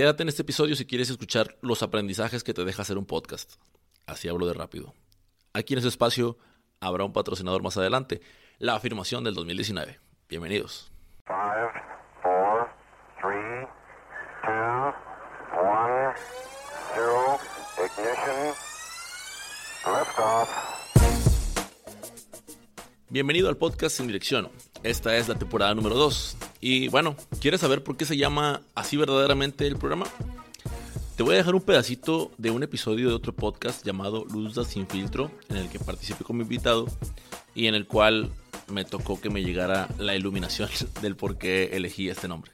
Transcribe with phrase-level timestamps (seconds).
[0.00, 3.56] Quédate en este episodio si quieres escuchar los aprendizajes que te deja hacer un podcast.
[4.06, 4.94] Así hablo de rápido.
[5.52, 6.38] Aquí en ese espacio
[6.80, 8.22] habrá un patrocinador más adelante,
[8.58, 10.00] la afirmación del 2019.
[10.26, 10.90] Bienvenidos.
[23.10, 24.48] Bienvenido al podcast Sin Dirección.
[24.82, 26.49] Esta es la temporada número 2.
[26.62, 30.06] Y bueno, ¿quieres saber por qué se llama así verdaderamente el programa?
[31.16, 34.86] Te voy a dejar un pedacito de un episodio de otro podcast llamado Luzda sin
[34.86, 36.86] filtro, en el que participé como invitado
[37.54, 38.30] y en el cual
[38.68, 40.68] me tocó que me llegara la iluminación
[41.00, 42.52] del por qué elegí este nombre.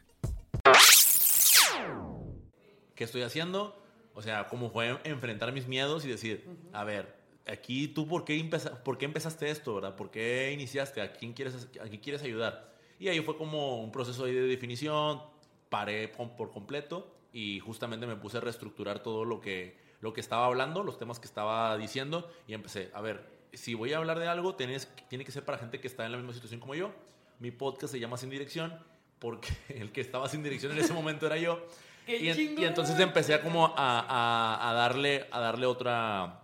[2.95, 3.83] ¿Qué estoy haciendo?
[4.15, 8.49] O sea, cómo fue enfrentar mis miedos y decir, a ver, aquí tú por qué,
[8.85, 9.97] por qué empezaste esto, ¿verdad?
[9.97, 11.01] ¿Por qué iniciaste?
[11.01, 12.76] ¿A quién quieres, a quién quieres ayudar?
[12.99, 15.21] Y ahí fue como un proceso de definición,
[15.69, 20.47] paré por completo y justamente me puse a reestructurar todo lo que, lo que estaba
[20.47, 24.29] hablando, los temas que estaba diciendo y empecé, a ver, si voy a hablar de
[24.29, 26.93] algo, tienes, tiene que ser para gente que está en la misma situación como yo.
[27.39, 28.79] Mi podcast se llama Sin Dirección
[29.19, 31.67] porque el que estaba sin dirección en ese momento era yo.
[32.09, 36.41] Y, y, entonces empecé a como a, a, darle, a darle otra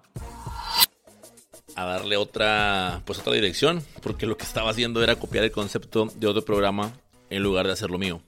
[1.77, 6.07] a darle otra pues otra dirección porque lo que estaba haciendo era copiar el concepto
[6.15, 6.93] de otro programa
[7.31, 8.21] en lugar de hacerlo mío.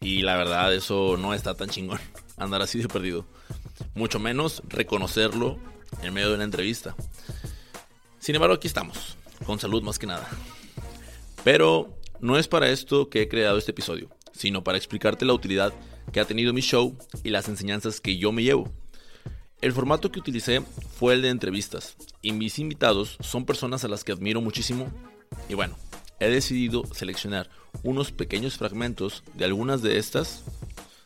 [0.00, 1.98] Y la verdad eso no está tan chingón
[2.36, 3.26] andar así de perdido.
[3.94, 5.58] Mucho menos reconocerlo
[6.02, 6.94] en medio de una entrevista.
[8.18, 10.28] Sin embargo aquí estamos con salud más que nada.
[11.42, 15.72] Pero no es para esto que he creado este episodio sino para explicarte la utilidad
[16.12, 18.70] que ha tenido mi show y las enseñanzas que yo me llevo.
[19.60, 24.04] El formato que utilicé fue el de entrevistas y mis invitados son personas a las
[24.04, 24.92] que admiro muchísimo
[25.48, 25.76] y bueno,
[26.20, 27.50] he decidido seleccionar
[27.82, 30.44] unos pequeños fragmentos de algunas de estas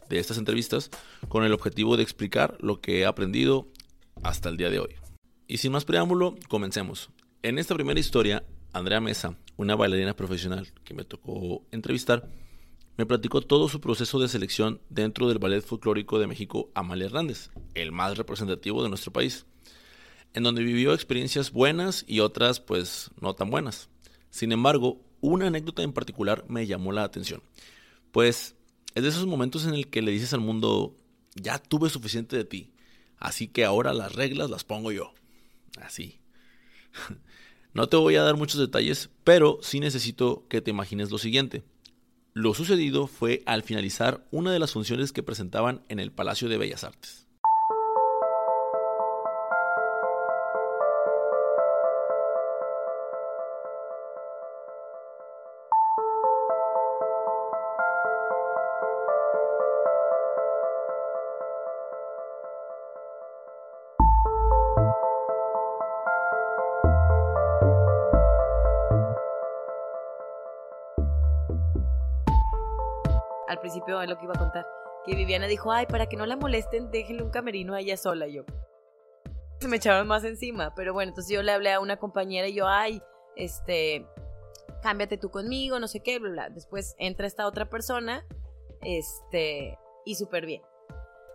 [0.08, 0.90] de estas entrevistas
[1.28, 3.68] con el objetivo de explicar lo que he aprendido
[4.22, 4.94] hasta el día de hoy.
[5.46, 7.10] Y sin más preámbulo, comencemos.
[7.42, 12.28] En esta primera historia, Andrea Mesa, una bailarina profesional que me tocó entrevistar,
[12.98, 17.50] me platicó todo su proceso de selección dentro del Ballet Folclórico de México Amalia Hernández,
[17.74, 19.46] el más representativo de nuestro país,
[20.34, 23.88] en donde vivió experiencias buenas y otras pues no tan buenas.
[24.30, 27.40] Sin embargo, una anécdota en particular me llamó la atención,
[28.10, 28.56] pues
[28.96, 30.96] es de esos momentos en el que le dices al mundo,
[31.36, 32.72] ya tuve suficiente de ti,
[33.18, 35.14] así que ahora las reglas las pongo yo.
[35.80, 36.18] Así.
[37.74, 41.62] No te voy a dar muchos detalles, pero sí necesito que te imagines lo siguiente.
[42.38, 46.56] Lo sucedido fue al finalizar una de las funciones que presentaban en el Palacio de
[46.56, 47.27] Bellas Artes.
[73.88, 74.66] Principio es lo que iba a contar,
[75.04, 78.26] que Viviana dijo, ay, para que no la molesten, déjenle un camerino a ella sola.
[78.26, 78.44] Y yo,
[79.60, 82.54] se me echaron más encima, pero bueno, entonces yo le hablé a una compañera y
[82.54, 83.02] yo, ay,
[83.36, 84.06] este,
[84.82, 86.50] cámbiate tú conmigo, no sé qué, bla, bla.
[86.50, 88.26] Después entra esta otra persona,
[88.82, 90.62] este, y súper bien.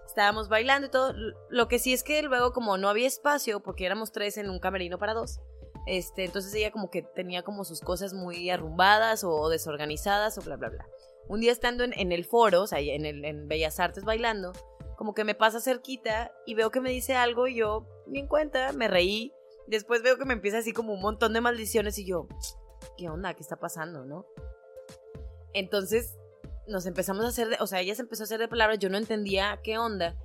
[0.06, 1.14] Estábamos bailando y todo.
[1.50, 4.60] Lo que sí es que luego, como no había espacio, porque éramos tres en un
[4.60, 5.40] camerino para dos,
[5.88, 10.56] este, entonces ella como que tenía como sus cosas muy arrumbadas o desorganizadas o bla,
[10.56, 10.86] bla, bla
[11.28, 14.54] un día estando en, el foro, o sea, en, el, en Bellas Artes bailando,
[14.98, 18.28] como que me pasa cerquita y veo que me dice algo y yo, ni en
[18.28, 19.34] cuenta, me reí.
[19.68, 22.28] Después veo que me empieza así como un montón de maldiciones y yo,
[22.98, 23.34] ¿qué onda?
[23.34, 24.26] ¿Qué está pasando, no?
[25.54, 26.18] Entonces
[26.68, 28.90] nos empezamos a hacer, de, o sea, ella se empezó a hacer de palabras, yo
[28.90, 30.16] no entendía qué onda.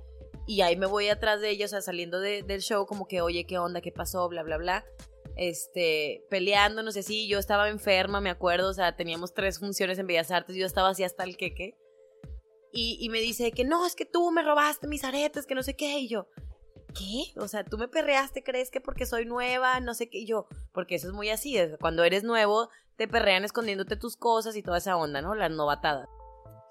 [0.45, 3.45] Y ahí me voy atrás de ella, o sea, saliendo del show, como que, oye,
[3.45, 3.81] ¿qué onda?
[3.81, 4.27] ¿Qué pasó?
[4.29, 4.85] Bla, bla, bla
[5.39, 7.27] este, peleándonos y así.
[7.27, 10.89] Yo estaba enferma, me acuerdo, o sea, teníamos tres funciones en Bellas Artes, yo estaba
[10.89, 11.77] así hasta el queque.
[12.71, 15.63] Y, y me dice que no, es que tú me robaste mis aretes, que no
[15.63, 15.99] sé qué.
[15.99, 16.27] Y yo,
[16.93, 17.39] ¿qué?
[17.39, 20.19] O sea, tú me perreaste, crees que porque soy nueva, no sé qué.
[20.19, 24.57] Y yo, porque eso es muy así, cuando eres nuevo, te perrean escondiéndote tus cosas
[24.57, 25.35] y toda esa onda, ¿no?
[25.35, 26.09] La novatada.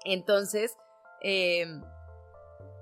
[0.05, 0.77] Entonces,
[1.23, 1.65] eh,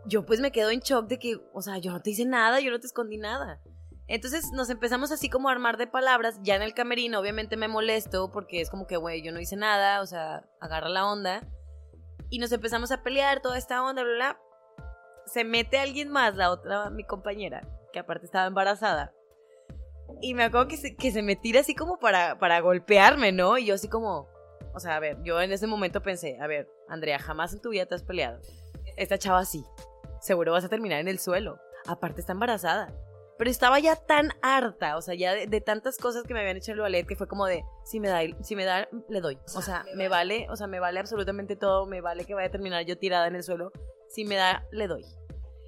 [0.05, 2.59] yo pues me quedo en shock de que, o sea, yo no te hice nada,
[2.59, 3.61] yo no te escondí nada.
[4.07, 7.67] Entonces nos empezamos así como a armar de palabras, ya en el camerino obviamente me
[7.67, 11.47] molesto porque es como que, güey, yo no hice nada, o sea, agarra la onda.
[12.29, 14.41] Y nos empezamos a pelear toda esta onda, bla, bla.
[15.25, 19.13] Se mete alguien más, la otra, mi compañera, que aparte estaba embarazada.
[20.21, 23.57] Y me acuerdo que se, que se me tira así como para, para golpearme, ¿no?
[23.57, 24.29] Y yo así como,
[24.73, 27.69] o sea, a ver, yo en ese momento pensé, a ver, Andrea, jamás en tu
[27.69, 28.39] vida te has peleado.
[28.95, 29.65] Esta chava sí.
[30.21, 31.59] seguro vas a terminar en el suelo.
[31.87, 32.93] Aparte está embarazada.
[33.37, 36.71] Pero estaba ya tan harta, o sea, ya de, tantas cosas que me habían hecho
[36.71, 39.37] el ballet que fue como de, si me da, si me da, le doy.
[39.55, 42.51] O sea, me vale, o sea, me vale absolutamente todo, me vale que vaya a
[42.51, 43.71] terminar yo tirada en el suelo.
[44.09, 45.05] Si me da, le doy.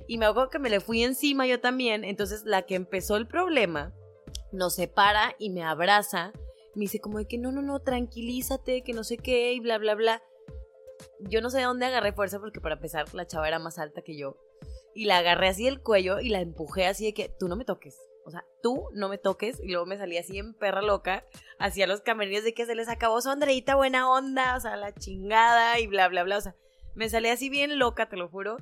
[0.08, 3.28] Y me hago que me le fui encima yo también, entonces la que empezó el
[3.28, 3.94] problema
[4.52, 6.34] nos separa y me abraza.
[6.74, 9.78] Me dice como de que no, no, no, tranquilízate, que no sé qué, y bla,
[9.78, 10.24] bla, bla.
[11.20, 14.02] Yo no sé de dónde agarré fuerza porque para empezar la chava era más alta
[14.02, 14.38] que yo
[14.96, 17.66] y la agarré así del cuello y la empujé así de que tú no me
[17.66, 17.98] toques.
[18.26, 19.60] O sea, tú no me toques.
[19.60, 21.26] Y luego me salí así en perra loca
[21.58, 24.94] hacia los camerinos de que se les acabó su Andreita buena onda, o sea, la
[24.94, 26.38] chingada y bla, bla, bla.
[26.38, 26.56] O sea,
[26.94, 28.58] me salí así bien loca, te lo juro.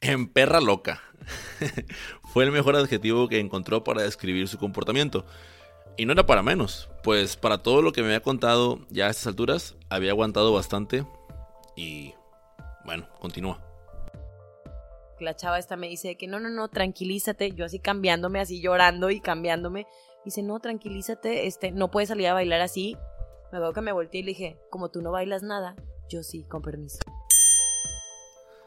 [0.00, 1.02] En perra loca.
[2.32, 5.26] Fue el mejor adjetivo que encontró para describir su comportamiento.
[5.96, 9.10] Y no era para menos, pues para todo lo que me había contado ya a
[9.10, 11.04] estas alturas, había aguantado bastante
[11.74, 12.14] y
[12.88, 13.62] bueno, continúa.
[15.20, 17.52] La chava esta me dice que no, no, no, tranquilízate.
[17.52, 19.86] Yo así cambiándome, así llorando y cambiándome.
[20.24, 22.96] Dice, no, tranquilízate, este, no puedes salir a bailar así.
[23.52, 25.76] Me veo que me volteé y le dije, como tú no bailas nada,
[26.08, 27.00] yo sí, con permiso.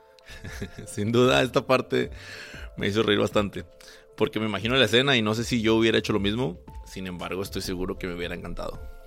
[0.86, 2.12] Sin duda, esta parte
[2.78, 3.66] me hizo reír bastante.
[4.16, 6.60] Porque me imagino la escena y no sé si yo hubiera hecho lo mismo.
[6.86, 9.01] Sin embargo, estoy seguro que me hubiera encantado.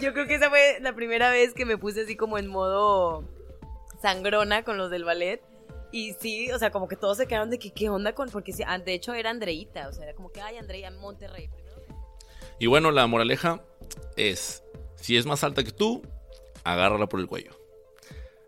[0.00, 3.24] Yo creo que esa fue la primera vez que me puse así como en modo
[4.00, 5.42] sangrona con los del ballet.
[5.90, 8.28] Y sí, o sea, como que todos se quedaron de que qué onda con.
[8.30, 11.50] Porque ah, de hecho era Andreita, o sea, era como que, ay, Andrea, Monterrey.
[12.58, 13.62] Y bueno, la moraleja
[14.16, 14.62] es:
[14.96, 16.02] si es más alta que tú,
[16.64, 17.52] agárrala por el cuello.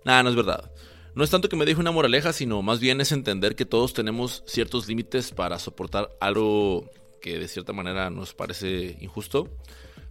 [0.04, 0.70] Nada, no es verdad.
[1.14, 3.94] No es tanto que me deje una moraleja, sino más bien es entender que todos
[3.94, 6.88] tenemos ciertos límites para soportar algo
[7.20, 9.48] que de cierta manera nos parece injusto.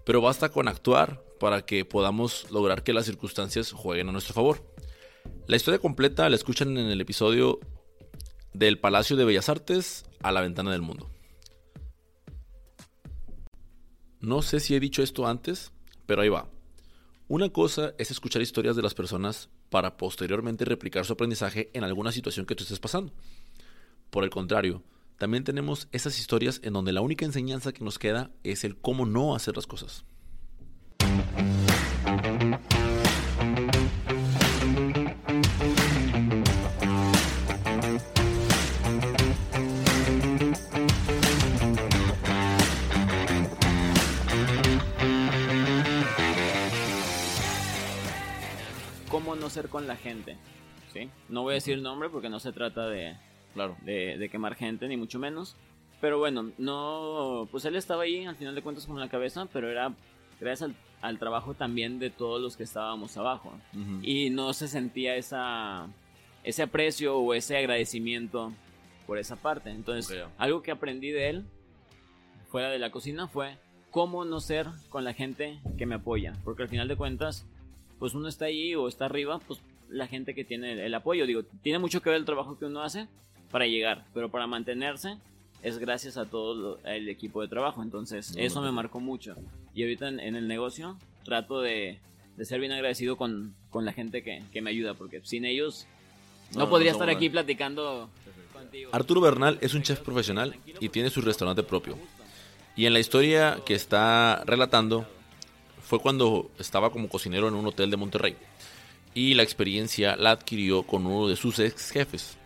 [0.03, 4.63] Pero basta con actuar para que podamos lograr que las circunstancias jueguen a nuestro favor.
[5.47, 7.59] La historia completa la escuchan en el episodio
[8.53, 11.09] del Palacio de Bellas Artes a la ventana del mundo.
[14.19, 15.71] No sé si he dicho esto antes,
[16.05, 16.49] pero ahí va.
[17.27, 22.11] Una cosa es escuchar historias de las personas para posteriormente replicar su aprendizaje en alguna
[22.11, 23.13] situación que tú estés pasando.
[24.09, 24.83] Por el contrario,
[25.17, 29.05] también tenemos esas historias en donde la única enseñanza que nos queda es el cómo
[29.05, 30.05] no hacer las cosas.
[49.09, 50.37] Cómo no ser con la gente.
[50.93, 51.09] ¿sí?
[51.27, 53.17] No voy a decir nombre porque no se trata de,
[53.53, 53.75] claro.
[53.81, 55.57] de, quemar gente, ni mucho menos.
[55.99, 59.69] Pero bueno, no, pues él estaba ahí al final de cuentas con la cabeza, pero
[59.69, 59.93] era
[60.39, 60.75] gracias al,
[61.19, 63.53] trabajo también de todos los que estábamos abajo.
[64.01, 65.87] Y no se sentía esa,
[66.43, 68.51] ese aprecio o ese agradecimiento
[69.05, 69.69] por esa parte.
[69.69, 71.45] Entonces, algo que aprendí de él
[72.49, 73.57] fuera de la cocina fue
[73.91, 76.33] cómo no ser con la gente que me apoya.
[76.43, 77.45] Porque al final de cuentas,
[77.97, 81.25] pues uno está ahí o está arriba, pues la gente que tiene el, apoyo.
[81.25, 83.07] Digo, tiene mucho que ver el trabajo que uno hace
[83.51, 85.17] para llegar, pero para mantenerse
[85.63, 87.83] es gracias a todo el equipo de trabajo.
[87.83, 89.35] Entonces, eso me marcó mucho.
[89.79, 92.01] Y ahorita en, el negocio trato de,
[92.41, 95.87] ser bien agradecido con, la gente que, me ayuda, porque sin ellos
[96.53, 98.09] no, podría estar aquí platicando
[98.51, 98.89] contigo.
[98.91, 101.97] Arturo Bernal es un chef profesional y tiene su restaurante propio.
[102.75, 105.07] Y en la historia que está relatando,
[105.81, 108.35] fue cuando estaba como cocinero en un hotel de Monterrey
[109.13, 112.37] y la experiencia la adquirió con uno de sus ex jefes.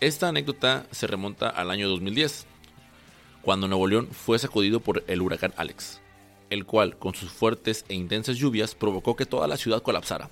[0.00, 2.46] Esta anécdota se remonta al año 2010,
[3.42, 6.00] cuando Nuevo León fue sacudido por el huracán Alex,
[6.50, 10.30] el cual con sus fuertes e intensas lluvias provocó que toda la ciudad colapsara.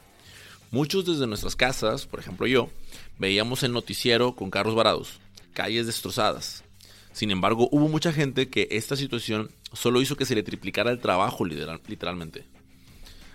[0.71, 2.71] Muchos desde nuestras casas, por ejemplo yo,
[3.19, 5.21] veíamos el noticiero con carros varados,
[5.53, 6.65] calles destrozadas.
[7.13, 11.01] Sin embargo, hubo mucha gente que esta situación solo hizo que se le triplicara el
[11.01, 12.45] trabajo literalmente.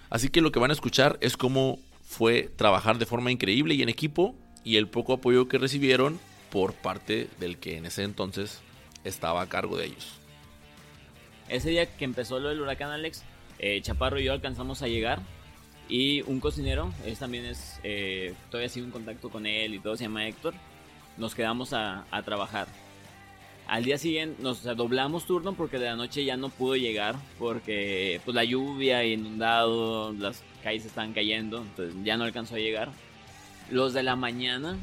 [0.10, 3.84] Así que lo que van a escuchar es cómo fue trabajar de forma increíble y
[3.84, 6.20] en equipo y el poco apoyo que recibieron
[6.50, 8.62] por parte del que en ese entonces
[9.04, 10.18] estaba a cargo de ellos.
[11.50, 13.24] Ese día que empezó lo del huracán Alex,
[13.60, 15.20] eh, Chaparro y yo alcanzamos a llegar
[15.90, 19.96] y un cocinero, él también es, eh, todavía sigo en contacto con él y todo,
[19.96, 20.54] se llama Héctor,
[21.18, 22.68] nos quedamos a, a trabajar.
[23.68, 28.22] Al día siguiente nos doblamos turno porque de la noche ya no pudo llegar porque
[28.24, 32.92] pues la lluvia inundado, las calles estaban cayendo, entonces ya no alcanzó a llegar.
[33.70, 34.78] Los de la mañana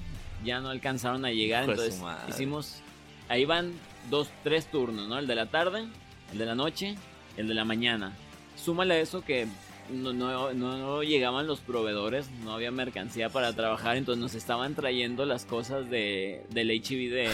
[0.44, 2.82] ya no alcanzaron a llegar, entonces hicimos
[3.28, 3.72] ahí van
[4.10, 5.18] dos, tres turnos, ¿no?
[5.18, 5.86] El de la tarde,
[6.32, 6.96] el de la noche,
[7.36, 8.12] el de la mañana.
[8.56, 9.46] Súmale a eso que
[9.90, 15.26] no, no, no llegaban los proveedores, no había mercancía para trabajar, entonces nos estaban trayendo
[15.26, 17.30] las cosas de, del HB de,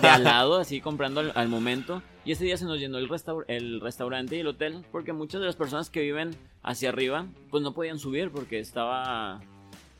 [0.00, 2.02] de al lado, así comprando al, momento.
[2.24, 3.08] Y ese día se nos llenó el,
[3.48, 7.62] el restaurante y el hotel, porque muchas de las personas que viven hacia arriba, pues
[7.62, 9.40] no podían subir porque estaba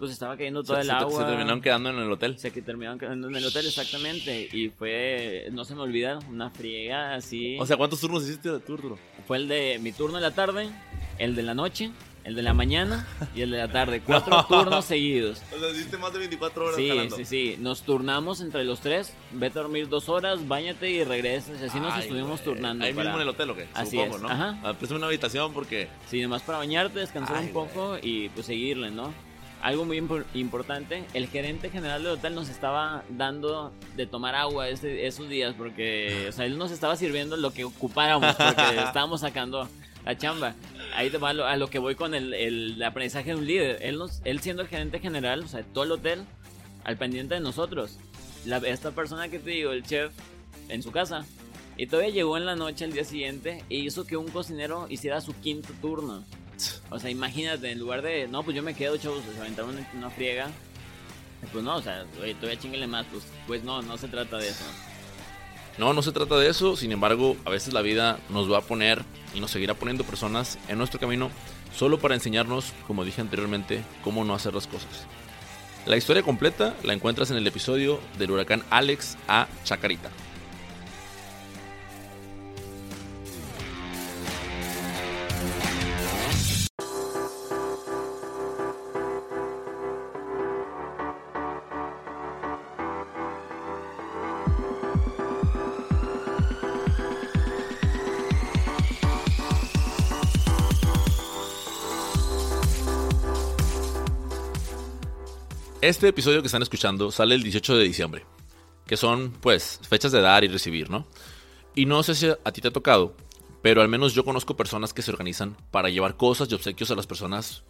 [0.03, 1.21] pues estaba cayendo todo el agua.
[1.21, 2.37] Se terminaron quedando en el hotel.
[2.37, 4.49] Se terminaron quedando en el hotel, exactamente.
[4.53, 7.57] Y fue, no se me olvida, una friega así.
[7.61, 8.99] O sea, ¿cuántos turnos hiciste de turno?
[9.29, 10.71] Fue el de mi turno de la tarde,
[11.19, 11.93] el de la noche,
[12.25, 14.01] el de la mañana y el de la tarde.
[14.05, 15.41] Cuatro turnos seguidos.
[15.55, 16.75] O sea, hiciste más de 24 horas.
[16.77, 17.57] Sí, sí, sí.
[17.61, 19.15] Nos turnamos entre los tres.
[19.31, 21.63] Vete a dormir dos horas, bañate y regresas.
[21.63, 22.85] Y así nos estuvimos turnando.
[22.85, 23.69] Ahí mismo en el hotel, ¿o qué?
[23.73, 24.21] Así es.
[24.21, 24.29] ¿no?
[24.29, 24.59] Ajá.
[24.65, 25.87] Ah, pues una habitación porque.
[26.09, 29.15] Sí, nomás para bañarte, descansar un poco y pues seguirle, ¿no?
[29.63, 30.03] Algo muy
[30.35, 36.27] importante, el gerente general del hotel nos estaba dando de tomar agua esos días porque,
[36.29, 39.69] o sea, él nos estaba sirviendo lo que ocupáramos porque estábamos sacando
[40.05, 40.57] la chamba.
[40.97, 43.79] Ahí te va a lo, que voy con el, aprendizaje de un líder.
[43.83, 46.25] Él, nos, él siendo el gerente general, o sea, todo el hotel,
[46.83, 47.99] al pendiente de nosotros.
[48.67, 50.13] esta persona que te digo, el chef,
[50.69, 51.25] en su casa.
[51.77, 55.21] Y todavía llegó en la noche el día siguiente e hizo que un cocinero hiciera
[55.21, 56.25] su quinto turno.
[56.93, 60.11] O sea, imagínate, en lugar de, no, pues yo me quedo, chavos, se aventaron una
[60.11, 60.51] friega.
[61.51, 64.49] Pues no, o sea, oye, todavía chinguele más, pues, pues no, no se trata de
[64.49, 64.65] eso.
[65.79, 68.63] No, no se trata de eso, sin embargo, a veces la vida nos va a
[68.63, 69.03] poner
[69.35, 71.31] y nos seguirá poniendo personas en nuestro camino
[71.75, 75.07] solo para enseñarnos, como dije anteriormente, cómo no hacer las cosas.
[75.87, 80.11] La historia completa la encuentras en el episodio del huracán Alex a Chacarita.
[105.83, 108.25] Este episodio que están escuchando sale el 18 de diciembre,
[108.87, 111.09] que son, pues, fechas de dar y recibir, ¿no?
[111.75, 113.17] Y no sé si a ti te ha tocado,
[113.63, 116.95] pero al menos yo conozco personas que se organizan para llevar cosas y obsequios a
[116.95, 117.65] las personas,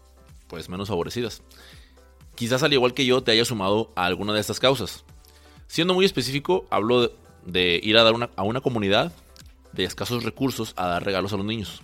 [0.47, 1.43] pues, menos favorecidas.
[2.35, 5.07] Quizás al igual que yo te haya sumado a alguna de estas causas.
[5.67, 7.13] Siendo muy específico, hablo
[7.47, 9.15] de, ir a dar a una comunidad
[9.73, 11.81] de escasos recursos a dar regalos a los niños.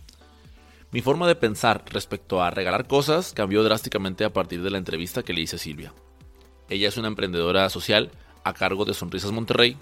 [0.91, 5.23] Mi forma de pensar respecto a regalar cosas cambió drásticamente a partir de la entrevista
[5.23, 5.95] que le hice a Silvia.
[6.69, 8.11] Ella es una emprendedora social
[8.45, 9.77] a cargo de Sonrisas Monterrey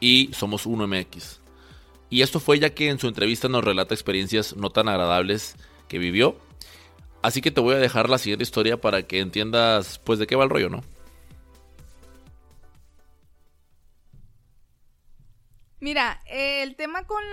[0.00, 1.38] y Somos 1MX.
[2.10, 5.54] Y esto fue ya que en su entrevista nos relata experiencias no tan agradables
[5.88, 6.36] que vivió.
[7.22, 10.36] Así que te voy a dejar la siguiente historia para que entiendas pues de qué
[10.36, 10.82] va el rollo, ¿no?
[15.78, 17.24] Mira, el tema con,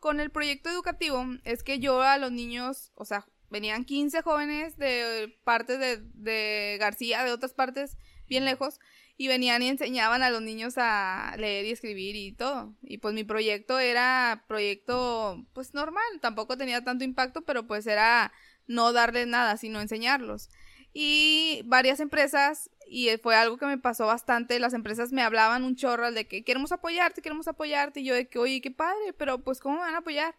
[0.00, 4.76] con el proyecto educativo es que yo a los niños, o sea, venían 15 jóvenes
[4.76, 7.96] de partes de, de García, de otras partes,
[8.28, 8.78] bien lejos,
[9.16, 12.74] y venían y enseñaban a los niños a leer y escribir y todo.
[12.82, 18.32] Y pues mi proyecto era proyecto pues normal, tampoco tenía tanto impacto, pero pues era
[18.66, 20.50] no darles nada, sino enseñarlos.
[20.92, 25.76] Y varias empresas, y fue algo que me pasó bastante, las empresas me hablaban un
[25.76, 29.42] chorro de que queremos apoyarte, queremos apoyarte, y yo de que, oye, qué padre, pero
[29.42, 30.36] pues ¿cómo me van a apoyar?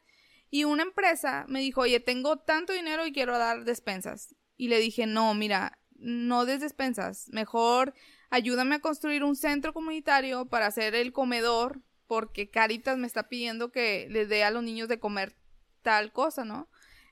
[0.49, 4.35] Y una empresa me dijo, oye, tengo tanto dinero y quiero dar despensas.
[4.57, 7.93] Y le dije, no, mira, no des despensas, mejor
[8.29, 13.71] ayúdame a construir un centro comunitario para hacer el comedor, porque Caritas me está pidiendo
[13.71, 15.35] que les dé a los niños de comer
[15.81, 16.69] tal cosa, ¿no?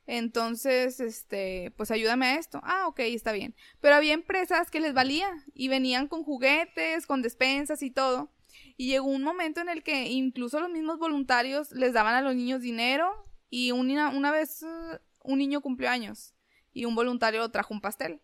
[0.07, 2.61] Entonces, este, pues ayúdame a esto.
[2.63, 3.55] Ah, ok, está bien.
[3.81, 8.31] Pero había empresas que les valía y venían con juguetes, con despensas y todo.
[8.77, 12.35] Y llegó un momento en el que incluso los mismos voluntarios les daban a los
[12.35, 13.11] niños dinero
[13.49, 16.33] y una, una vez uh, un niño cumplió años
[16.73, 18.21] y un voluntario trajo un pastel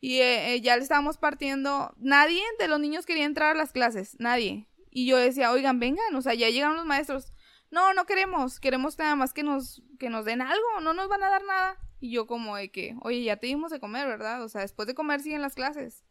[0.00, 1.92] y eh, eh, ya le estábamos partiendo.
[1.96, 4.68] Nadie de los niños quería entrar a las clases, nadie.
[4.90, 7.32] Y yo decía, oigan, vengan, o sea, ya llegaron los maestros.
[7.70, 11.22] No, no queremos, queremos nada más que nos, que nos den algo, no nos van
[11.22, 11.76] a dar nada.
[11.98, 14.42] Y yo como de que, oye, ya te dimos de comer, ¿verdad?
[14.42, 16.04] O sea, después de comer siguen las clases.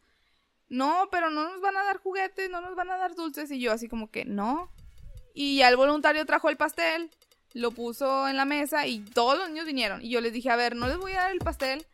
[0.67, 3.51] No, pero no nos van a dar juguetes, no nos van a dar dulces.
[3.51, 4.71] Y yo así como que, no.
[5.33, 7.11] Y ya el voluntario trajo el pastel,
[7.53, 10.03] lo puso en la mesa y todos los niños vinieron.
[10.03, 11.85] Y yo les dije, a ver, no les voy a dar el pastel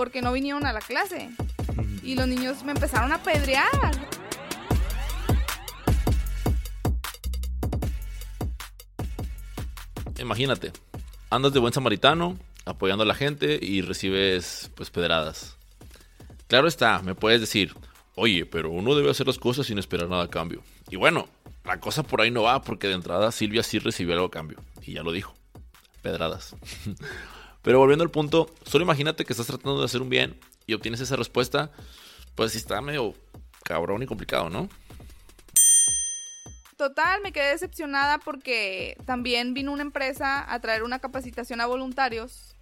[0.00, 1.28] porque no vinieron a la clase.
[2.02, 3.68] Y los niños me empezaron a pedrear.
[10.18, 10.72] Imagínate,
[11.28, 15.58] andas de buen samaritano, apoyando a la gente y recibes pues pedradas.
[16.46, 17.74] Claro está, me puedes decir,
[18.14, 20.62] oye, pero uno debe hacer las cosas sin esperar nada a cambio.
[20.88, 21.28] Y bueno,
[21.62, 24.60] la cosa por ahí no va porque de entrada Silvia sí recibió algo a cambio.
[24.80, 25.34] Y ya lo dijo,
[26.00, 26.56] pedradas.
[27.62, 31.00] Pero volviendo al punto, solo imagínate que estás tratando de hacer un bien y obtienes
[31.00, 31.70] esa respuesta,
[32.34, 33.14] pues sí está medio
[33.64, 34.68] cabrón y complicado, ¿no?
[36.76, 42.56] Total, me quedé decepcionada porque también vino una empresa a traer una capacitación a voluntarios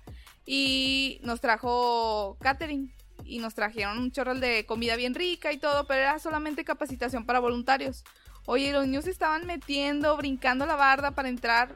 [0.44, 2.92] y nos trajo catering
[3.24, 7.26] y nos trajeron un chorro de comida bien rica y todo, pero era solamente capacitación
[7.26, 8.02] para voluntarios.
[8.46, 11.70] Oye, los niños estaban metiendo, brincando la barda para entrar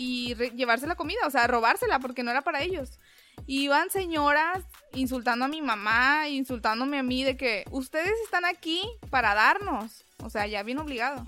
[0.00, 2.98] y llevarse la comida, o sea, robársela porque no era para ellos.
[3.46, 4.64] Iban señoras
[4.94, 8.80] insultando a mi mamá, insultándome a mí de que ustedes están aquí
[9.10, 11.22] para darnos, o sea, ya bien obligado.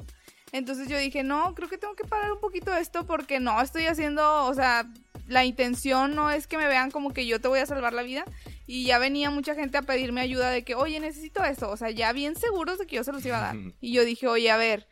[0.53, 3.85] Entonces yo dije, no, creo que tengo que parar un poquito esto porque no estoy
[3.89, 4.91] haciendo, o sea,
[5.27, 8.03] la intención no es que me vean como que yo te voy a salvar la
[8.03, 8.25] vida.
[8.67, 11.69] Y ya venía mucha gente a pedirme ayuda de que, oye, necesito esto.
[11.69, 13.57] O sea, ya bien seguros de que yo se los iba a dar.
[13.83, 14.89] Y yo dije, oye, a ver,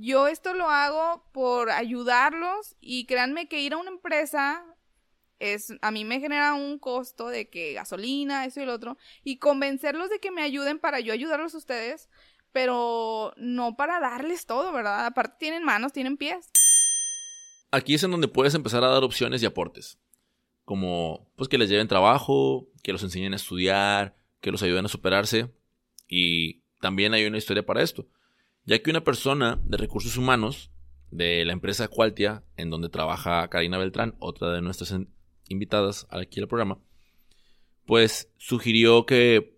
[0.00, 4.64] yo esto lo hago por ayudarlos y créanme que ir a una empresa
[5.38, 9.38] es a mí me genera un costo de que gasolina, eso y lo otro y
[9.38, 12.08] convencerlos de que me ayuden para yo ayudarlos a ustedes,
[12.52, 15.06] pero no para darles todo, ¿verdad?
[15.06, 16.50] Aparte tienen manos, tienen pies.
[17.70, 19.98] Aquí es en donde puedes empezar a dar opciones y aportes.
[20.64, 24.88] Como pues que les lleven trabajo, que los enseñen a estudiar, que los ayuden a
[24.88, 25.54] superarse.
[26.08, 28.08] Y también hay una historia para esto.
[28.66, 30.72] Ya que una persona de recursos humanos
[31.12, 34.92] de la empresa Qualtia, en donde trabaja Karina Beltrán, otra de nuestras
[35.46, 36.80] invitadas aquí al programa,
[37.86, 39.56] pues sugirió que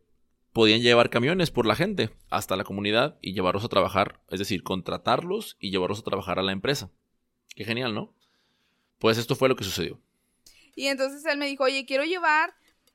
[0.52, 4.62] podían llevar camiones por la gente hasta la comunidad y llevarlos a trabajar, es decir,
[4.62, 6.90] contratarlos y llevarlos a trabajar a la empresa.
[7.56, 8.14] Qué genial, ¿no?
[8.98, 9.98] Pues esto fue lo que sucedió.
[10.74, 12.54] Y entonces él me dijo, oye, quiero llevar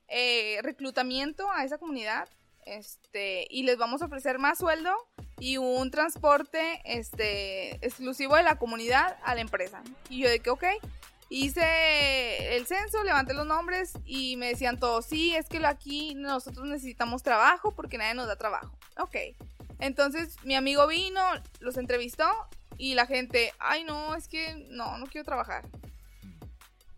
[0.09, 2.29] eh, reclutamiento a esa comunidad
[2.67, 4.91] este, y les vamos a ofrecer más sueldo
[5.39, 9.81] y un transporte este, exclusivo de la comunidad a la empresa.
[10.09, 10.63] Y yo de que, ok,
[11.29, 16.65] hice el censo, levanté los nombres y me decían todos, sí, es que aquí nosotros
[16.65, 18.77] necesitamos trabajo porque nadie nos da trabajo.
[18.99, 19.15] Ok,
[19.79, 21.21] entonces mi amigo vino,
[21.59, 22.25] los entrevistó
[22.77, 25.65] y la gente, ay no, es que no, no quiero trabajar.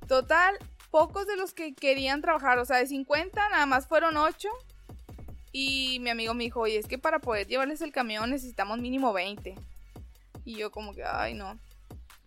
[0.08, 0.58] Total,
[0.92, 4.50] pocos de los que querían trabajar, o sea, de 50 nada más fueron 8.
[5.58, 9.14] Y mi amigo me dijo, oye, es que para poder llevarles el camión necesitamos mínimo
[9.14, 9.56] 20.
[10.44, 11.58] Y yo como que, ay no.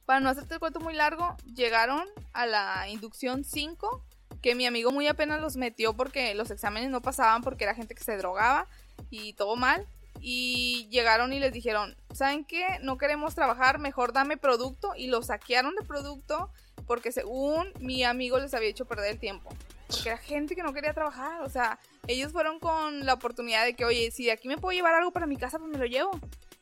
[0.07, 4.03] Para no hacerte el cuento muy largo, llegaron a la inducción 5,
[4.41, 7.95] que mi amigo muy apenas los metió porque los exámenes no pasaban porque era gente
[7.95, 8.67] que se drogaba
[9.11, 9.87] y todo mal
[10.23, 12.79] y llegaron y les dijeron, ¿saben qué?
[12.81, 16.49] No queremos trabajar, mejor dame producto y lo saquearon de producto
[16.87, 19.51] porque según mi amigo les había hecho perder el tiempo.
[19.89, 23.75] Porque era gente que no quería trabajar, o sea, ellos fueron con la oportunidad de
[23.75, 25.87] que, oye, si de aquí me puedo llevar algo para mi casa, pues me lo
[25.87, 26.11] llevo.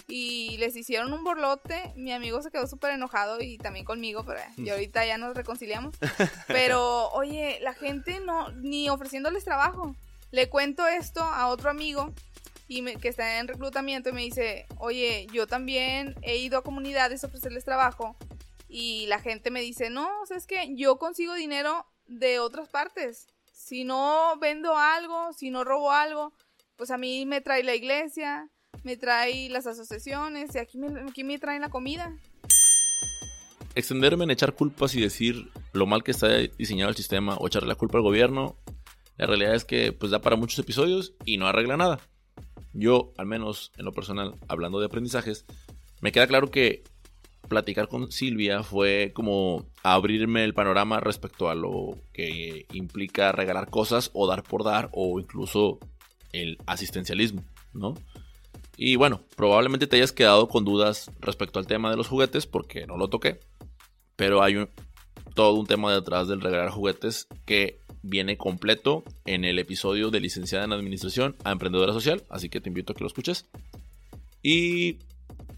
[0.09, 4.39] Y les hicieron un borlote, mi amigo se quedó súper enojado y también conmigo, pero
[4.57, 5.97] y ahorita ya nos reconciliamos.
[6.47, 9.97] Pero, oye, la gente no, ni ofreciéndoles trabajo.
[10.31, 12.13] Le cuento esto a otro amigo
[12.69, 17.25] y que está en reclutamiento y me dice, oye, yo también he ido a comunidades
[17.25, 18.17] a ofrecerles trabajo
[18.69, 22.69] y la gente me dice, no, o sea, es que yo consigo dinero de otras
[22.69, 23.27] partes.
[23.53, 26.33] Si no vendo algo, si no robo algo,
[26.77, 28.51] pues a mí me trae la iglesia,
[28.85, 32.17] me trae las asociaciones y aquí me, aquí me traen la comida.
[33.75, 37.69] Extenderme en echar culpas y decir lo mal que está diseñado el sistema o echarle
[37.69, 38.57] la culpa al gobierno,
[39.17, 42.01] la realidad es que pues da para muchos episodios y no arregla nada.
[42.73, 45.47] Yo, al menos en lo personal, hablando de aprendizajes,
[46.01, 46.85] me queda claro que
[47.49, 54.11] platicar con Silvia fue como abrirme el panorama respecto a lo que implica regalar cosas
[54.15, 55.79] o dar por dar o incluso
[56.33, 57.95] el asistencialismo, ¿no?
[58.77, 62.87] Y bueno, probablemente te hayas quedado con dudas respecto al tema de los juguetes porque
[62.87, 63.41] no lo toqué,
[64.17, 64.69] pero hay
[65.35, 70.65] todo un tema detrás del regalar juguetes que viene completo en el episodio de licenciada
[70.65, 73.47] en administración a emprendedora social, así que te invito a que lo escuches.
[74.43, 74.99] Y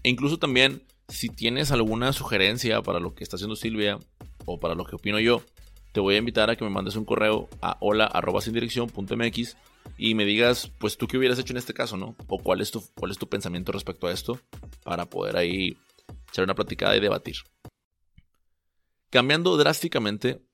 [0.03, 3.99] incluso también si tienes alguna sugerencia para lo que está haciendo Silvia
[4.45, 5.43] o para lo que opino yo,
[5.91, 9.57] te voy a invitar a que me mandes un correo a hola@sindirección.mx
[9.97, 12.15] y me digas, pues tú qué hubieras hecho en este caso, ¿no?
[12.27, 14.39] O cuál es tu cuál es tu pensamiento respecto a esto
[14.83, 15.77] para poder ahí
[16.29, 17.37] echar una platicada y debatir.
[19.09, 20.45] Cambiando drásticamente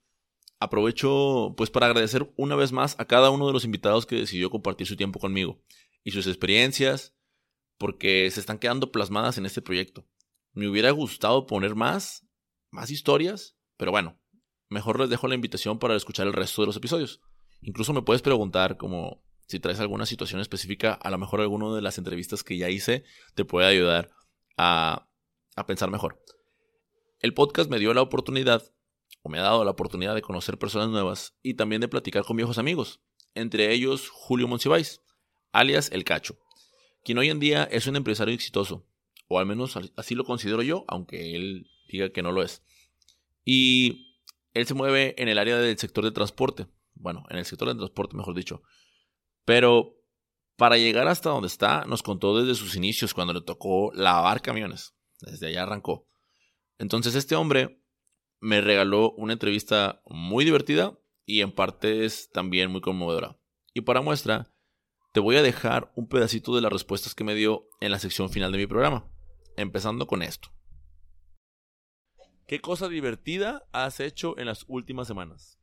[0.59, 4.49] aprovecho pues para agradecer una vez más a cada uno de los invitados que decidió
[4.49, 5.61] compartir su tiempo conmigo
[6.03, 7.13] y sus experiencias
[7.77, 10.07] porque se están quedando plasmadas en este proyecto.
[10.55, 12.25] Me hubiera gustado poner más,
[12.71, 14.17] más historias, pero bueno,
[14.69, 17.21] mejor les dejo la invitación para escuchar el resto de los episodios.
[17.61, 21.81] Incluso me puedes preguntar como si traes alguna situación específica, a lo mejor alguno de
[21.81, 23.03] las entrevistas que ya hice
[23.35, 24.11] te puede ayudar
[24.57, 25.09] a,
[25.57, 26.23] a pensar mejor.
[27.19, 28.63] El podcast me dio la oportunidad
[29.23, 32.37] o me ha dado la oportunidad de conocer personas nuevas y también de platicar con
[32.37, 33.01] viejos amigos,
[33.33, 35.01] entre ellos Julio Monsiváis,
[35.51, 36.37] alias El Cacho,
[37.03, 38.87] quien hoy en día es un empresario exitoso,
[39.27, 42.63] o al menos así lo considero yo, aunque él diga que no lo es.
[43.43, 44.19] Y
[44.53, 47.77] él se mueve en el área del sector de transporte, bueno, en el sector del
[47.77, 48.63] transporte mejor dicho,
[49.43, 49.95] pero
[50.57, 54.95] para llegar hasta donde está, nos contó desde sus inicios, cuando le tocó lavar camiones,
[55.19, 56.07] desde allá arrancó.
[56.77, 57.81] Entonces este hombre
[58.39, 63.37] me regaló una entrevista muy divertida y en partes también muy conmovedora.
[63.73, 64.53] Y para muestra,
[65.11, 68.29] te voy a dejar un pedacito de las respuestas que me dio en la sección
[68.29, 69.09] final de mi programa,
[69.55, 70.49] empezando con esto.
[72.47, 75.59] ¿Qué cosa divertida has hecho en las últimas semanas?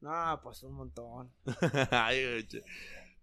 [0.00, 1.32] No, pues un montón.
[1.92, 2.44] Ay,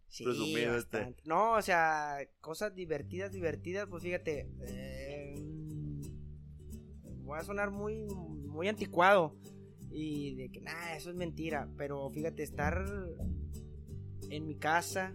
[0.08, 1.13] sí, este.
[1.25, 4.49] No, o sea, cosas divertidas, divertidas, pues fíjate.
[4.62, 5.36] Eh,
[7.30, 9.36] voy a sonar muy, muy anticuado
[9.91, 12.86] y de que nada, eso es mentira, pero fíjate, estar
[14.30, 15.13] en mi casa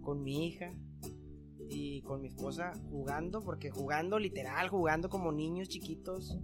[0.00, 0.72] con mi hija
[1.70, 6.38] y con mi esposa jugando, porque jugando literal, jugando como niños chiquitos,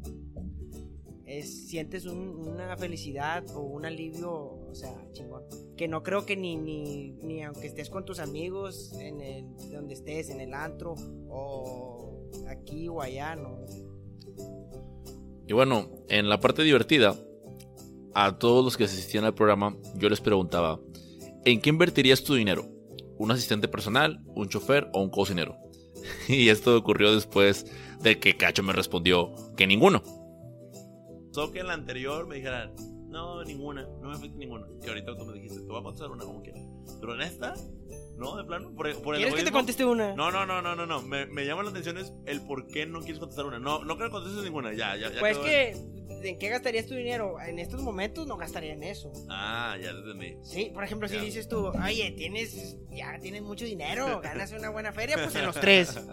[1.27, 5.45] es, sientes una felicidad o un alivio, o sea, chingón.
[5.77, 9.95] Que no creo que ni, ni, ni aunque estés con tus amigos en el, donde
[9.95, 10.95] estés, en el antro
[11.29, 13.65] o aquí o allá, no.
[15.47, 17.15] Y bueno, en la parte divertida,
[18.15, 20.81] a todos los que asistían al programa, yo les preguntaba,
[21.45, 22.74] ¿en qué invertirías tu dinero?
[23.19, 25.57] ¿Un asistente personal, un chofer o un cocinero?
[26.29, 27.67] y esto ocurrió después
[28.01, 30.03] de que Cacho me respondió que ninguno.
[31.33, 32.75] Solo que en la anterior me dijeran,
[33.09, 34.67] no, ninguna, no me afecta ninguna.
[34.83, 36.63] Y ahorita tú me dijiste, te voy a contestar una como quieras.
[37.01, 37.55] Pero en esta,
[38.17, 38.73] no, de plano.
[38.75, 40.15] Por, por ¿Quieres que te conteste una?
[40.15, 40.87] No, no, no, no, no.
[40.87, 41.03] no.
[41.03, 43.59] Me, me, llama la atención es el por qué no quieres contestar una.
[43.59, 44.73] No, no creo que contestes ninguna.
[44.73, 45.21] Ya, ya, ya.
[45.21, 45.71] Pues que,
[46.23, 47.41] ¿en qué gastarías tu dinero?
[47.41, 49.13] En estos momentos no gastaría en eso.
[49.29, 50.37] Ah, ya te entendí.
[50.43, 54.93] Sí, por ejemplo, si dices tú, oye, tienes, ya tienes mucho dinero, ganas una buena
[54.93, 55.95] feria, pues en los tres.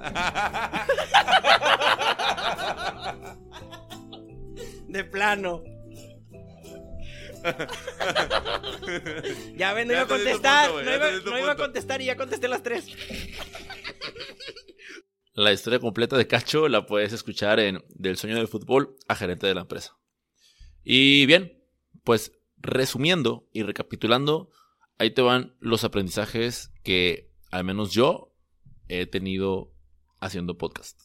[4.88, 5.64] de plano.
[9.56, 10.72] ya ven, no iba a contestar.
[10.72, 12.88] no, iba, a contestar y ya contesté las tres.
[15.34, 19.48] La historia completa de Cacho la puedes escuchar en Del sueño del fútbol a gerente
[19.48, 19.98] de la empresa.
[20.84, 21.64] Y bien,
[22.04, 24.50] pues resumiendo y recapitulando,
[24.98, 28.36] ahí te van los aprendizajes que al menos yo
[28.88, 29.74] he tenido
[30.20, 31.02] haciendo podcast.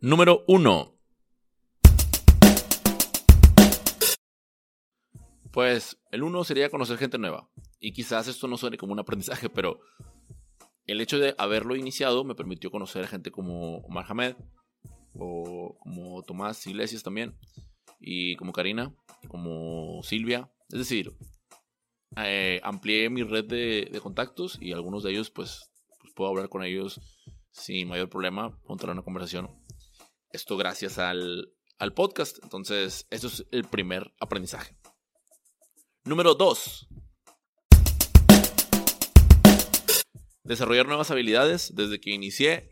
[0.00, 0.93] Número uno,
[5.54, 7.48] Pues el uno sería conocer gente nueva.
[7.78, 9.78] Y quizás esto no suene como un aprendizaje, pero
[10.84, 14.34] el hecho de haberlo iniciado me permitió conocer a gente como Omar Hamed,
[15.14, 17.38] o como Tomás Iglesias también,
[18.00, 18.92] y como Karina,
[19.28, 20.50] como Silvia.
[20.70, 21.12] Es decir,
[22.16, 26.64] eh, amplié mi red de, contactos y algunos de ellos, pues, pues, puedo hablar con
[26.64, 27.00] ellos
[27.52, 29.48] sin mayor problema, montar una conversación.
[30.30, 32.42] Esto gracias al, al podcast.
[32.42, 34.76] Entonces, eso es el primer aprendizaje.
[36.06, 36.86] Número 2.
[40.44, 42.70] Desarrollar nuevas habilidades desde que inicié.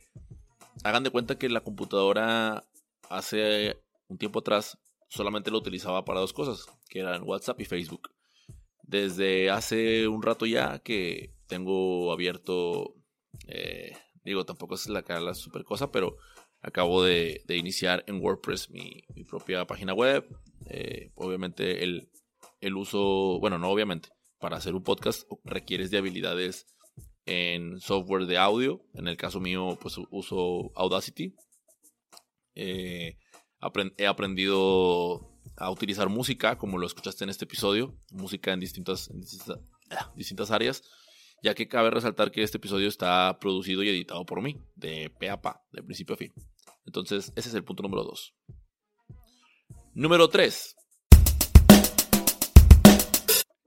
[0.85, 2.68] Hagan de cuenta que la computadora
[3.09, 8.11] hace un tiempo atrás solamente lo utilizaba para dos cosas, que eran WhatsApp y Facebook.
[8.83, 12.97] Desde hace un rato ya que tengo abierto,
[13.47, 16.18] eh, digo, tampoco es la, la super cosa, pero
[16.61, 20.27] acabo de, iniciar en WordPress mi, propia página web.
[20.66, 22.11] Eh, obviamente el,
[22.62, 26.66] el uso, bueno, no obviamente, para hacer un podcast requieres de habilidades
[27.27, 28.85] en software de audio.
[28.94, 31.35] En el caso mío, pues uso Audacity.
[32.55, 33.18] Eh,
[33.98, 39.11] he aprendido a utilizar música, como lo escuchaste en este episodio, música en distintas,
[39.90, 40.83] ah, distintas, áreas,
[41.42, 45.31] ya que cabe resaltar que este episodio está producido y editado por mí, de pe
[45.31, 46.33] a pa, de principio a fin.
[46.87, 48.35] Entonces, ese es el punto número 2.
[49.94, 50.77] Número 3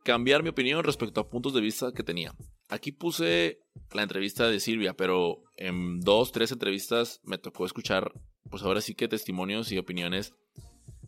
[0.06, 2.36] cambiar mi opinión respecto a puntos de vista que tenía.
[2.70, 3.60] Aquí puse
[3.92, 8.14] la entrevista de Silvia, pero en dos, tres entrevistas me tocó escuchar,
[8.52, 10.36] pues ahora sí que testimonios y opiniones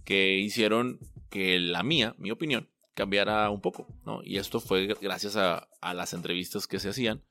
[0.03, 4.21] que hicieron que la mía, mi opinión, cambiara un poco, ¿no?
[4.23, 7.23] Y esto fue gracias a, las entrevistas que se hacían.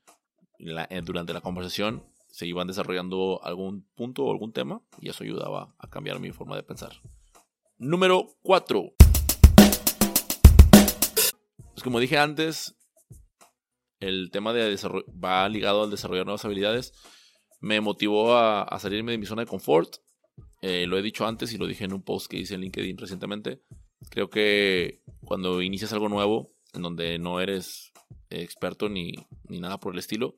[0.59, 5.75] Eh, durante la conversación se iban desarrollando algún punto o algún tema y eso ayudaba
[5.77, 6.93] a cambiar mi forma de pensar.
[7.77, 8.93] Número 4.
[11.77, 12.75] Pues como dije antes,
[13.99, 14.75] el tema de
[15.23, 16.91] va ligado al desarrollar nuevas habilidades.
[17.61, 19.97] Me motivó a, salirme de mi zona de confort,
[20.63, 22.97] eh, lo he dicho antes y lo dije en un post que hice en LinkedIn
[22.97, 23.61] recientemente.
[24.09, 27.93] Creo que cuando inicias algo nuevo, en donde no eres
[28.31, 29.11] experto ni,
[29.47, 30.33] ni nada por el estilo,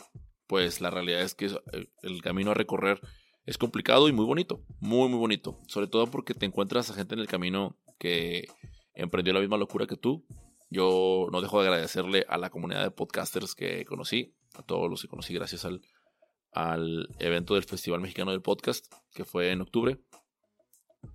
[0.45, 2.99] pues la realidad es que eh, el camino a recorrer
[3.45, 5.61] es complicado y muy bonito, muy, muy bonito.
[5.69, 8.49] Sobre todo porque te encuentras a gente en el camino que
[8.93, 10.25] emprendió la misma locura que tú.
[10.69, 15.01] Yo no dejo de agradecerle a la comunidad de podcasters que conocí, a todos los
[15.01, 15.81] que conocí gracias al,
[16.51, 19.99] al evento del Festival Mexicano del Podcast, que fue en octubre.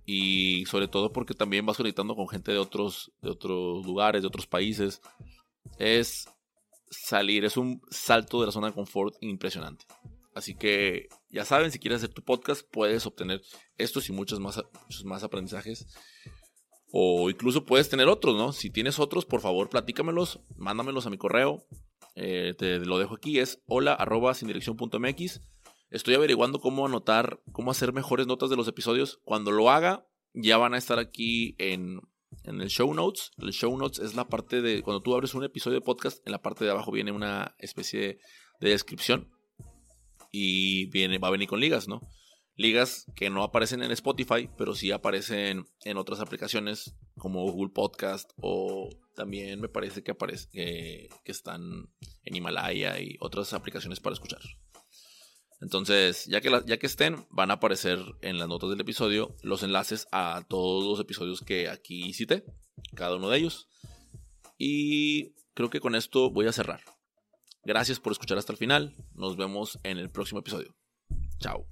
[0.05, 4.27] Y sobre todo porque también vas conectando con gente de otros, de otros lugares, de
[4.27, 5.01] otros países.
[5.77, 6.27] Es
[6.89, 9.85] salir, es un salto de la zona de confort impresionante.
[10.33, 13.41] Así que ya saben, si quieres hacer tu podcast, puedes obtener
[13.77, 15.87] estos y muchos más, muchos más aprendizajes.
[16.91, 18.53] O incluso puedes tener otros, ¿no?
[18.53, 21.65] Si tienes otros, por favor, platícamelos, mándamelos a mi correo.
[22.15, 25.41] Eh, te lo dejo aquí, es hola arroba sin dirección.mx.
[25.89, 29.19] Estoy averiguando cómo anotar, cómo hacer mejores notas de los episodios.
[29.23, 31.99] Cuando lo haga, ya van a estar aquí en,
[32.43, 33.31] en el show notes.
[33.37, 36.31] El show notes es la parte de, cuando tú abres un episodio de podcast, en
[36.31, 38.19] la parte de abajo viene una especie
[38.59, 39.31] de descripción
[40.31, 42.01] y viene, va a venir con ligas, ¿no?
[42.55, 48.31] Ligas que no aparecen en Spotify, pero sí aparecen en otras aplicaciones como Google Podcast
[48.37, 51.89] o también me parece que aparece que están
[52.23, 54.41] en Himalaya y otras aplicaciones para escuchar.
[55.61, 59.63] Entonces, ya que, ya que estén, van a aparecer en las notas del episodio los
[59.63, 62.45] enlaces a todos los episodios que aquí cité,
[62.93, 63.67] cada uno de ellos.
[64.57, 66.81] Y creo que con esto voy a cerrar.
[67.63, 68.95] Gracias por escuchar hasta el final.
[69.13, 70.75] Nos vemos en el próximo episodio.
[71.39, 71.65] Chao.